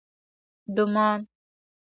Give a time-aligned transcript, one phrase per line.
[0.75, 1.19] _ډمان